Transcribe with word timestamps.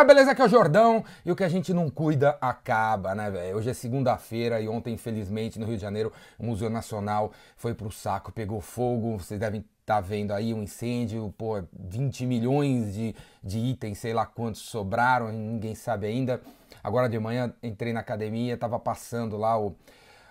galera, 0.00 0.04
beleza? 0.04 0.30
Aqui 0.32 0.42
é 0.42 0.44
o 0.44 0.48
Jordão 0.48 1.04
e 1.24 1.32
o 1.32 1.36
que 1.36 1.44
a 1.44 1.48
gente 1.48 1.72
não 1.72 1.90
cuida 1.90 2.36
acaba, 2.40 3.14
né, 3.14 3.30
velho? 3.30 3.56
Hoje 3.56 3.70
é 3.70 3.74
segunda-feira 3.74 4.60
e 4.60 4.68
ontem, 4.68 4.94
infelizmente, 4.94 5.58
no 5.58 5.66
Rio 5.66 5.76
de 5.76 5.82
Janeiro, 5.82 6.12
o 6.38 6.46
Museu 6.46 6.70
Nacional 6.70 7.32
foi 7.56 7.74
pro 7.74 7.90
saco, 7.90 8.32
pegou 8.32 8.60
fogo. 8.60 9.18
Vocês 9.18 9.38
devem 9.38 9.60
estar 9.60 9.96
tá 9.96 10.00
vendo 10.00 10.32
aí 10.32 10.54
um 10.54 10.62
incêndio, 10.62 11.32
pô, 11.36 11.62
20 11.72 12.26
milhões 12.26 12.94
de, 12.94 13.14
de 13.42 13.58
itens, 13.58 13.98
sei 13.98 14.14
lá 14.14 14.24
quantos 14.26 14.62
sobraram, 14.62 15.30
ninguém 15.30 15.74
sabe 15.74 16.06
ainda. 16.06 16.40
Agora 16.82 17.08
de 17.08 17.18
manhã 17.18 17.52
entrei 17.62 17.92
na 17.92 18.00
academia, 18.00 18.56
tava 18.56 18.78
passando 18.78 19.36
lá 19.36 19.58
o, 19.58 19.76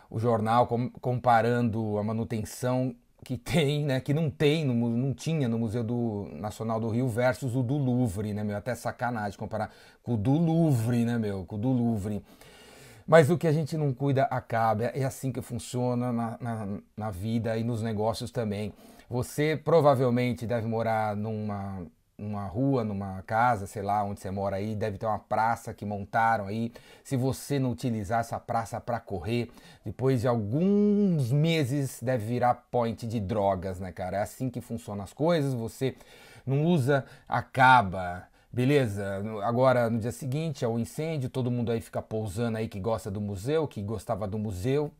o 0.09 0.19
jornal 0.19 0.67
com, 0.67 0.89
comparando 0.89 1.97
a 1.97 2.03
manutenção 2.03 2.95
que 3.23 3.37
tem, 3.37 3.85
né, 3.85 3.99
que 3.99 4.13
não 4.13 4.29
tem, 4.29 4.65
no, 4.65 4.73
não 4.89 5.13
tinha 5.13 5.47
no 5.47 5.59
Museu 5.59 5.83
do 5.83 6.29
Nacional 6.33 6.79
do 6.79 6.89
Rio 6.89 7.07
versus 7.07 7.55
o 7.55 7.61
do 7.61 7.77
Louvre, 7.77 8.33
né, 8.33 8.43
meu? 8.43 8.57
Até 8.57 8.73
sacanagem 8.75 9.37
comparar 9.37 9.71
com 10.01 10.13
o 10.13 10.17
do 10.17 10.31
Louvre, 10.31 11.05
né, 11.05 11.17
meu? 11.17 11.45
Com 11.45 11.55
o 11.55 11.59
do 11.59 11.69
Louvre. 11.69 12.23
Mas 13.05 13.29
o 13.29 13.37
que 13.37 13.47
a 13.47 13.51
gente 13.51 13.75
não 13.75 13.93
cuida 13.93 14.23
acaba. 14.25 14.85
É 14.85 15.03
assim 15.03 15.31
que 15.31 15.41
funciona 15.41 16.11
na, 16.13 16.37
na, 16.39 16.67
na 16.95 17.09
vida 17.09 17.57
e 17.57 17.63
nos 17.63 17.81
negócios 17.81 18.29
também. 18.29 18.71
Você 19.09 19.57
provavelmente 19.57 20.45
deve 20.45 20.67
morar 20.67 21.15
numa 21.15 21.85
numa 22.19 22.45
rua, 22.45 22.83
numa 22.83 23.21
casa, 23.23 23.65
sei 23.65 23.81
lá, 23.81 24.03
onde 24.03 24.19
você 24.19 24.29
mora 24.29 24.57
aí, 24.57 24.75
deve 24.75 24.97
ter 24.97 25.05
uma 25.05 25.17
praça 25.17 25.73
que 25.73 25.85
montaram 25.85 26.47
aí. 26.47 26.71
Se 27.03 27.15
você 27.15 27.57
não 27.57 27.71
utilizar 27.71 28.19
essa 28.19 28.39
praça 28.39 28.79
para 28.79 28.99
correr, 28.99 29.49
depois 29.85 30.21
de 30.21 30.27
alguns 30.27 31.31
meses 31.31 31.99
deve 32.01 32.25
virar 32.25 32.53
point 32.69 33.07
de 33.07 33.19
drogas, 33.19 33.79
né, 33.79 33.91
cara? 33.91 34.17
É 34.17 34.21
assim 34.21 34.49
que 34.49 34.61
funcionam 34.61 35.03
as 35.03 35.13
coisas. 35.13 35.53
Você 35.53 35.95
não 36.45 36.65
usa, 36.65 37.05
acaba. 37.27 38.27
Beleza, 38.51 39.21
agora 39.43 39.89
no 39.89 39.99
dia 39.99 40.11
seguinte 40.11 40.65
é 40.65 40.67
o 40.67 40.79
incêndio, 40.79 41.29
todo 41.29 41.51
mundo 41.51 41.71
aí 41.71 41.79
fica 41.79 42.01
pousando 42.01 42.57
aí 42.57 42.67
que 42.67 42.79
gosta 42.79 43.11
do 43.11 43.21
museu, 43.21 43.67
que 43.67 43.81
gostava 43.81 44.27
do 44.27 44.39
museu. 44.39 44.91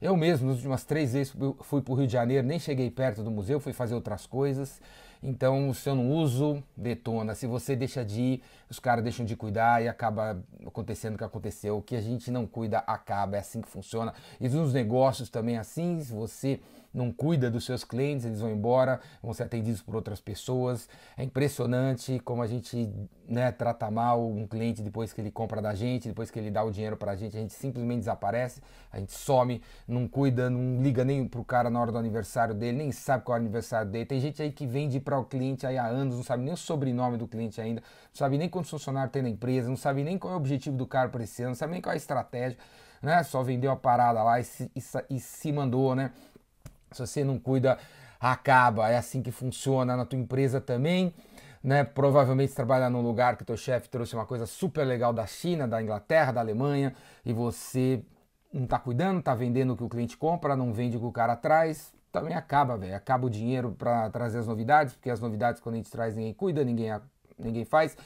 Eu 0.00 0.16
mesmo, 0.16 0.48
nas 0.48 0.56
últimas 0.56 0.84
três 0.84 1.12
vezes 1.12 1.34
fui 1.60 1.80
para 1.80 1.92
o 1.92 1.96
Rio 1.96 2.06
de 2.06 2.12
Janeiro, 2.12 2.46
nem 2.46 2.58
cheguei 2.58 2.90
perto 2.90 3.22
do 3.22 3.30
museu, 3.30 3.60
fui 3.60 3.72
fazer 3.72 3.94
outras 3.94 4.26
coisas. 4.26 4.80
Então, 5.26 5.72
se 5.72 5.88
eu 5.88 5.94
não 5.94 6.10
uso, 6.10 6.62
detona. 6.76 7.34
Se 7.34 7.46
você 7.46 7.74
deixa 7.74 8.04
de 8.04 8.20
ir, 8.20 8.42
os 8.68 8.78
caras 8.78 9.02
deixam 9.02 9.24
de 9.24 9.34
cuidar 9.34 9.82
e 9.82 9.88
acaba 9.88 10.38
acontecendo 10.66 11.14
o 11.14 11.18
que 11.18 11.24
aconteceu. 11.24 11.78
O 11.78 11.82
que 11.82 11.96
a 11.96 12.00
gente 12.00 12.30
não 12.30 12.46
cuida, 12.46 12.80
acaba. 12.80 13.36
É 13.36 13.40
assim 13.40 13.62
que 13.62 13.68
funciona. 13.68 14.12
E 14.38 14.46
nos 14.50 14.74
negócios 14.74 15.30
também 15.30 15.56
é 15.56 15.60
assim. 15.60 16.02
Se 16.02 16.12
você 16.12 16.60
não 16.94 17.12
cuida 17.12 17.50
dos 17.50 17.64
seus 17.64 17.82
clientes, 17.82 18.24
eles 18.24 18.40
vão 18.40 18.50
embora, 18.50 19.00
vão 19.20 19.34
ser 19.34 19.42
atendidos 19.42 19.82
por 19.82 19.96
outras 19.96 20.20
pessoas. 20.20 20.88
É 21.16 21.24
impressionante 21.24 22.20
como 22.20 22.40
a 22.40 22.46
gente 22.46 22.88
né, 23.28 23.50
trata 23.50 23.90
mal 23.90 24.24
um 24.24 24.46
cliente 24.46 24.80
depois 24.80 25.12
que 25.12 25.20
ele 25.20 25.30
compra 25.30 25.60
da 25.60 25.74
gente, 25.74 26.08
depois 26.08 26.30
que 26.30 26.38
ele 26.38 26.52
dá 26.52 26.62
o 26.62 26.70
dinheiro 26.70 26.96
pra 26.96 27.16
gente, 27.16 27.36
a 27.36 27.40
gente 27.40 27.52
simplesmente 27.52 28.00
desaparece, 28.00 28.62
a 28.92 29.00
gente 29.00 29.12
some, 29.12 29.60
não 29.88 30.06
cuida, 30.06 30.48
não 30.48 30.80
liga 30.80 31.04
nem 31.04 31.26
pro 31.26 31.42
cara 31.42 31.68
na 31.68 31.80
hora 31.80 31.90
do 31.90 31.98
aniversário 31.98 32.54
dele, 32.54 32.78
nem 32.78 32.92
sabe 32.92 33.24
qual 33.24 33.36
é 33.36 33.40
o 33.40 33.42
aniversário 33.42 33.90
dele. 33.90 34.06
Tem 34.06 34.20
gente 34.20 34.40
aí 34.40 34.52
que 34.52 34.66
vende 34.66 35.00
para 35.14 35.20
o 35.20 35.24
cliente 35.24 35.66
aí 35.66 35.78
há 35.78 35.86
anos, 35.86 36.16
não 36.16 36.22
sabe 36.22 36.42
nem 36.42 36.52
o 36.52 36.56
sobrenome 36.56 37.16
do 37.16 37.26
cliente 37.26 37.60
ainda, 37.60 37.80
não 37.80 38.14
sabe 38.14 38.38
nem 38.38 38.48
quantos 38.48 38.70
funcionários 38.70 39.12
tem 39.12 39.22
na 39.22 39.28
empresa, 39.28 39.68
não 39.68 39.76
sabe 39.76 40.02
nem 40.02 40.18
qual 40.18 40.32
é 40.32 40.36
o 40.36 40.38
objetivo 40.38 40.76
do 40.76 40.86
cara 40.86 41.08
para 41.08 41.22
esse 41.22 41.42
ano, 41.42 41.50
não 41.50 41.56
sabe 41.56 41.72
nem 41.72 41.80
qual 41.80 41.92
é 41.92 41.94
a 41.94 41.96
estratégia, 41.96 42.58
né? 43.02 43.22
Só 43.22 43.42
vendeu 43.42 43.70
a 43.70 43.76
parada 43.76 44.22
lá 44.22 44.40
e 44.40 44.44
se, 44.44 44.70
e, 44.74 44.82
e 45.10 45.20
se 45.20 45.52
mandou, 45.52 45.94
né? 45.94 46.10
Se 46.90 47.06
você 47.06 47.24
não 47.24 47.38
cuida, 47.38 47.78
acaba. 48.20 48.88
É 48.88 48.96
assim 48.96 49.22
que 49.22 49.30
funciona 49.30 49.96
na 49.96 50.04
tua 50.04 50.18
empresa 50.18 50.60
também. 50.60 51.12
Né? 51.62 51.82
Provavelmente 51.82 52.50
você 52.50 52.56
trabalha 52.56 52.90
num 52.90 53.00
lugar 53.00 53.36
que 53.36 53.44
teu 53.44 53.56
chefe 53.56 53.88
trouxe 53.88 54.14
uma 54.14 54.26
coisa 54.26 54.46
super 54.46 54.84
legal 54.84 55.12
da 55.12 55.26
China, 55.26 55.66
da 55.66 55.82
Inglaterra, 55.82 56.30
da 56.30 56.40
Alemanha, 56.40 56.94
e 57.24 57.32
você 57.32 58.02
não 58.52 58.64
está 58.64 58.78
cuidando, 58.78 59.18
está 59.18 59.34
vendendo 59.34 59.72
o 59.72 59.76
que 59.76 59.82
o 59.82 59.88
cliente 59.88 60.16
compra, 60.16 60.54
não 60.54 60.72
vende 60.72 60.96
o 60.96 61.00
que 61.00 61.06
o 61.06 61.12
cara 61.12 61.34
traz, 61.34 61.92
também 62.14 62.36
acaba, 62.36 62.76
velho. 62.78 62.94
Acaba 62.94 63.26
o 63.26 63.30
dinheiro 63.30 63.72
para 63.76 64.08
trazer 64.08 64.38
as 64.38 64.46
novidades, 64.46 64.94
porque 64.94 65.10
as 65.10 65.20
novidades 65.20 65.60
quando 65.60 65.74
a 65.74 65.78
gente 65.78 65.90
traz 65.90 66.14
ninguém 66.14 66.32
cuida, 66.32 66.64
ninguém, 66.64 66.88
ninguém 67.36 67.64
faz. 67.64 67.96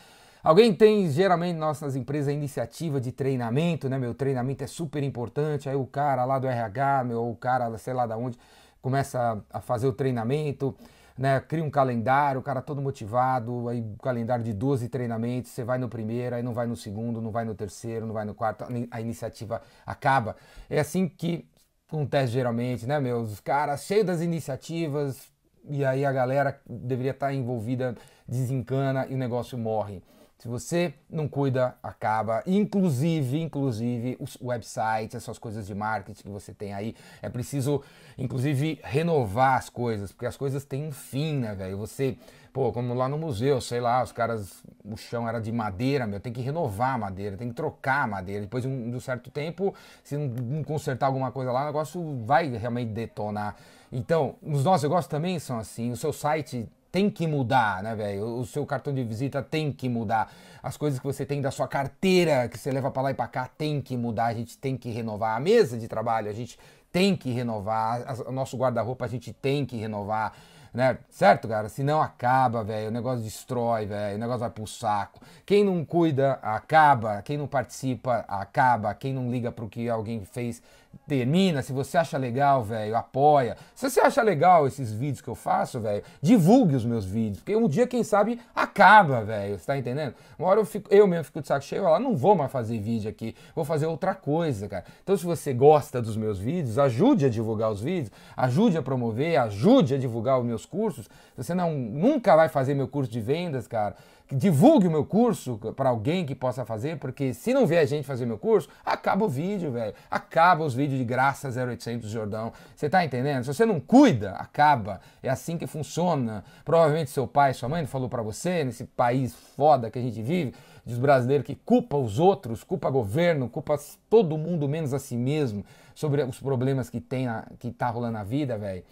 Alguém 0.42 0.72
tem, 0.74 1.10
geralmente, 1.10 1.56
nossas 1.56 1.94
empresas, 1.94 2.32
iniciativa 2.32 2.98
de 2.98 3.12
treinamento, 3.12 3.86
né, 3.86 3.98
meu? 3.98 4.14
Treinamento 4.14 4.64
é 4.64 4.66
super 4.66 5.02
importante. 5.02 5.68
Aí 5.68 5.76
o 5.76 5.84
cara 5.84 6.24
lá 6.24 6.38
do 6.38 6.46
RH, 6.46 7.04
meu, 7.04 7.28
o 7.28 7.36
cara, 7.36 7.76
sei 7.76 7.92
lá 7.92 8.06
da 8.06 8.16
onde, 8.16 8.38
começa 8.80 9.44
a 9.52 9.60
fazer 9.60 9.86
o 9.86 9.92
treinamento, 9.92 10.74
né? 11.18 11.38
Cria 11.40 11.62
um 11.62 11.70
calendário, 11.70 12.40
o 12.40 12.42
cara 12.42 12.62
todo 12.62 12.80
motivado, 12.80 13.68
aí 13.68 13.84
calendário 14.02 14.42
de 14.42 14.54
12 14.54 14.88
treinamentos, 14.88 15.50
você 15.50 15.62
vai 15.62 15.76
no 15.76 15.88
primeiro, 15.88 16.34
aí 16.34 16.42
não 16.42 16.54
vai 16.54 16.66
no 16.66 16.76
segundo, 16.76 17.20
não 17.20 17.30
vai 17.30 17.44
no 17.44 17.54
terceiro, 17.54 18.06
não 18.06 18.14
vai 18.14 18.24
no 18.24 18.34
quarto, 18.34 18.64
a 18.90 19.00
iniciativa 19.02 19.60
acaba. 19.84 20.34
É 20.70 20.80
assim 20.80 21.08
que 21.08 21.46
acontece 21.88 22.32
geralmente, 22.32 22.86
né, 22.86 23.00
meus 23.00 23.40
caras 23.40 23.84
cheios 23.84 24.06
das 24.06 24.20
iniciativas 24.20 25.32
e 25.68 25.84
aí 25.84 26.04
a 26.04 26.12
galera 26.12 26.60
deveria 26.68 27.12
estar 27.12 27.32
envolvida, 27.32 27.96
desencana 28.26 29.06
e 29.08 29.14
o 29.14 29.18
negócio 29.18 29.56
morre. 29.56 30.02
Se 30.38 30.46
você 30.46 30.94
não 31.10 31.26
cuida, 31.26 31.76
acaba. 31.82 32.44
Inclusive, 32.46 33.40
inclusive, 33.40 34.16
os 34.20 34.38
websites, 34.40 35.16
essas 35.16 35.36
coisas 35.36 35.66
de 35.66 35.74
marketing 35.74 36.22
que 36.22 36.28
você 36.28 36.54
tem 36.54 36.72
aí, 36.72 36.94
é 37.20 37.28
preciso, 37.28 37.82
inclusive, 38.16 38.78
renovar 38.84 39.58
as 39.58 39.68
coisas, 39.68 40.12
porque 40.12 40.26
as 40.26 40.36
coisas 40.36 40.64
têm 40.64 40.86
um 40.86 40.92
fim, 40.92 41.38
né, 41.38 41.56
velho? 41.56 41.76
Você, 41.78 42.16
pô, 42.52 42.72
como 42.72 42.94
lá 42.94 43.08
no 43.08 43.18
museu, 43.18 43.60
sei 43.60 43.80
lá, 43.80 44.00
os 44.00 44.12
caras, 44.12 44.62
o 44.84 44.96
chão 44.96 45.28
era 45.28 45.40
de 45.40 45.50
madeira, 45.50 46.06
meu, 46.06 46.20
tem 46.20 46.32
que 46.32 46.40
renovar 46.40 46.94
a 46.94 46.98
madeira, 46.98 47.36
tem 47.36 47.48
que 47.48 47.54
trocar 47.54 48.04
a 48.04 48.06
madeira. 48.06 48.42
Depois 48.42 48.62
de 48.62 48.68
um, 48.68 48.90
de 48.90 48.96
um 48.96 49.00
certo 49.00 49.32
tempo, 49.32 49.74
se 50.04 50.16
não 50.16 50.62
consertar 50.62 51.06
alguma 51.06 51.32
coisa 51.32 51.50
lá, 51.50 51.64
o 51.64 51.66
negócio 51.66 52.24
vai 52.24 52.48
realmente 52.48 52.92
detonar. 52.92 53.56
Então, 53.90 54.36
os 54.40 54.62
nossos 54.62 54.84
negócios 54.84 55.10
também 55.10 55.40
são 55.40 55.58
assim. 55.58 55.90
O 55.90 55.96
seu 55.96 56.12
site 56.12 56.68
tem 56.90 57.10
que 57.10 57.26
mudar, 57.26 57.82
né, 57.82 57.94
velho? 57.94 58.38
O 58.38 58.46
seu 58.46 58.64
cartão 58.64 58.92
de 58.94 59.04
visita 59.04 59.42
tem 59.42 59.72
que 59.72 59.88
mudar. 59.88 60.32
As 60.62 60.76
coisas 60.76 60.98
que 60.98 61.06
você 61.06 61.24
tem 61.24 61.40
da 61.40 61.50
sua 61.50 61.68
carteira, 61.68 62.48
que 62.48 62.58
você 62.58 62.70
leva 62.70 62.90
para 62.90 63.02
lá 63.02 63.10
e 63.10 63.14
para 63.14 63.28
cá, 63.28 63.48
tem 63.56 63.80
que 63.80 63.96
mudar. 63.96 64.26
A 64.26 64.34
gente 64.34 64.56
tem 64.58 64.76
que 64.76 64.90
renovar. 64.90 65.36
A 65.36 65.40
mesa 65.40 65.78
de 65.78 65.86
trabalho, 65.86 66.30
a 66.30 66.32
gente 66.32 66.58
tem 66.90 67.14
que 67.16 67.30
renovar. 67.30 68.04
O 68.26 68.32
nosso 68.32 68.56
guarda-roupa, 68.56 69.04
a 69.04 69.08
gente 69.08 69.32
tem 69.32 69.64
que 69.66 69.76
renovar 69.76 70.32
né? 70.72 70.98
Certo, 71.10 71.48
cara? 71.48 71.68
Se 71.68 71.82
não 71.82 72.00
acaba, 72.00 72.62
velho, 72.62 72.88
o 72.88 72.90
negócio 72.90 73.24
destrói, 73.24 73.86
velho, 73.86 74.16
o 74.16 74.18
negócio 74.18 74.40
vai 74.40 74.50
pro 74.50 74.66
saco. 74.66 75.20
Quem 75.44 75.64
não 75.64 75.84
cuida, 75.84 76.38
acaba. 76.42 77.22
Quem 77.22 77.36
não 77.36 77.46
participa, 77.46 78.24
acaba. 78.28 78.94
Quem 78.94 79.12
não 79.12 79.30
liga 79.30 79.50
pro 79.50 79.68
que 79.68 79.88
alguém 79.88 80.24
fez, 80.24 80.62
termina. 81.08 81.62
Se 81.62 81.72
você 81.72 81.96
acha 81.96 82.18
legal, 82.18 82.62
velho, 82.62 82.94
apoia. 82.94 83.56
Se 83.74 83.88
você 83.88 83.98
acha 84.00 84.22
legal 84.22 84.66
esses 84.66 84.92
vídeos 84.92 85.20
que 85.20 85.28
eu 85.28 85.34
faço, 85.34 85.80
velho, 85.80 86.02
divulgue 86.20 86.76
os 86.76 86.84
meus 86.84 87.04
vídeos. 87.04 87.38
Porque 87.38 87.56
um 87.56 87.66
dia, 87.66 87.86
quem 87.86 88.04
sabe, 88.04 88.38
acaba, 88.54 89.24
velho. 89.24 89.58
Você 89.58 89.66
tá 89.66 89.76
entendendo? 89.78 90.14
Uma 90.38 90.48
hora 90.48 90.60
eu, 90.60 90.66
fico, 90.66 90.92
eu 90.92 91.06
mesmo 91.06 91.24
fico 91.24 91.40
de 91.40 91.48
saco 91.48 91.64
cheio, 91.64 91.84
eu 91.84 91.98
não 91.98 92.14
vou 92.14 92.34
mais 92.34 92.52
fazer 92.52 92.78
vídeo 92.78 93.10
aqui, 93.10 93.34
vou 93.54 93.64
fazer 93.64 93.86
outra 93.86 94.14
coisa, 94.14 94.68
cara. 94.68 94.84
Então, 95.02 95.16
se 95.16 95.24
você 95.24 95.52
gosta 95.52 96.02
dos 96.02 96.16
meus 96.16 96.38
vídeos, 96.38 96.78
ajude 96.78 97.24
a 97.24 97.28
divulgar 97.28 97.70
os 97.70 97.80
vídeos, 97.80 98.12
ajude 98.36 98.76
a 98.76 98.82
promover, 98.82 99.40
ajude 99.40 99.94
a 99.94 99.98
divulgar 99.98 100.38
os 100.38 100.44
meus 100.44 100.66
cursos. 100.66 101.08
Você 101.36 101.54
não 101.54 101.72
nunca 101.72 102.36
vai 102.36 102.48
fazer 102.48 102.74
meu 102.74 102.86
curso 102.86 103.10
de 103.10 103.20
vendas, 103.20 103.66
cara 103.66 103.96
divulgue 104.30 104.86
o 104.86 104.90
meu 104.90 105.04
curso 105.04 105.58
para 105.74 105.88
alguém 105.88 106.26
que 106.26 106.34
possa 106.34 106.64
fazer, 106.64 106.98
porque 106.98 107.32
se 107.32 107.54
não 107.54 107.64
a 107.64 107.84
gente 107.84 108.06
fazer 108.06 108.26
meu 108.26 108.38
curso, 108.38 108.68
acaba 108.84 109.24
o 109.24 109.28
vídeo, 109.28 109.70
velho. 109.70 109.94
Acaba 110.10 110.64
os 110.64 110.74
vídeos 110.78 110.98
de 110.98 111.04
graça 111.04 111.48
0800 111.48 112.08
Jordão. 112.08 112.52
Você 112.74 112.88
tá 112.88 113.04
entendendo? 113.04 113.42
Se 113.42 113.52
você 113.52 113.66
não 113.66 113.80
cuida, 113.80 114.30
acaba. 114.32 115.00
É 115.20 115.28
assim 115.28 115.58
que 115.58 115.66
funciona. 115.66 116.44
Provavelmente 116.64 117.10
seu 117.10 117.26
pai, 117.26 117.52
sua 117.52 117.68
mãe 117.68 117.84
falou 117.84 118.08
para 118.08 118.22
você, 118.22 118.62
nesse 118.62 118.84
país 118.84 119.34
foda 119.56 119.90
que 119.90 119.98
a 119.98 120.02
gente 120.02 120.22
vive, 120.22 120.54
dos 120.86 120.98
brasileiros 120.98 121.44
que 121.44 121.56
culpa 121.56 121.96
os 121.96 122.20
outros, 122.20 122.62
culpa 122.62 122.88
governo, 122.88 123.48
culpa 123.48 123.76
todo 124.08 124.38
mundo 124.38 124.68
menos 124.68 124.94
a 124.94 124.98
si 124.98 125.16
mesmo 125.16 125.64
sobre 125.94 126.22
os 126.22 126.38
problemas 126.38 126.88
que 126.88 127.00
tem, 127.00 127.26
na, 127.26 127.44
que 127.58 127.72
tá 127.72 127.90
rolando 127.90 128.12
na 128.12 128.24
vida, 128.24 128.56
velho. 128.56 128.84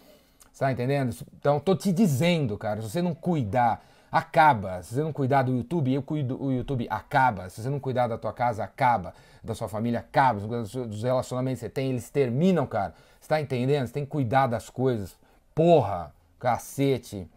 Tá 0.59 0.71
entendendo? 0.71 1.15
Então, 1.39 1.59
tô 1.59 1.75
te 1.75 1.93
dizendo, 1.93 2.57
cara, 2.57 2.81
se 2.81 2.89
você 2.89 3.01
não 3.01 3.15
cuidar 3.15 3.81
acaba. 4.11 4.81
Se 4.81 4.95
você 4.95 5.01
não 5.01 5.13
cuidar 5.13 5.43
do 5.43 5.55
YouTube, 5.55 5.93
eu 5.93 6.01
cuido, 6.01 6.41
o 6.41 6.51
YouTube 6.51 6.87
acaba. 6.89 7.49
Se 7.49 7.61
você 7.61 7.69
não 7.69 7.79
cuidar 7.79 8.07
da 8.07 8.17
tua 8.17 8.33
casa, 8.33 8.63
acaba. 8.63 9.13
Da 9.43 9.55
sua 9.55 9.67
família, 9.67 9.99
acaba. 9.99 10.39
Dos 10.39 11.03
relacionamentos 11.03 11.59
que 11.59 11.65
você 11.65 11.69
tem, 11.69 11.89
eles 11.89 12.09
terminam, 12.09 12.65
cara. 12.65 12.93
Você 13.19 13.27
tá 13.27 13.41
entendendo? 13.41 13.87
Você 13.87 13.93
tem 13.93 14.05
que 14.05 14.11
cuidar 14.11 14.47
das 14.47 14.69
coisas. 14.69 15.15
Porra, 15.53 16.13
cacete. 16.39 17.27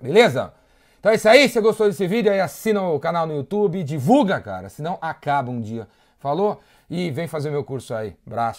Beleza? 0.00 0.52
Então 1.00 1.12
é 1.12 1.14
isso 1.14 1.28
aí. 1.28 1.48
Se 1.48 1.54
você 1.54 1.60
gostou 1.60 1.86
desse 1.86 2.06
vídeo, 2.06 2.30
aí 2.30 2.40
assina 2.40 2.82
o 2.82 2.98
canal 2.98 3.26
no 3.26 3.34
YouTube, 3.34 3.82
divulga, 3.82 4.40
cara. 4.40 4.68
Senão 4.68 4.98
acaba 5.00 5.50
um 5.50 5.60
dia. 5.60 5.86
Falou? 6.18 6.60
E 6.90 7.10
vem 7.10 7.26
fazer 7.26 7.50
meu 7.50 7.62
curso 7.62 7.94
aí. 7.94 8.16
Braço. 8.26 8.56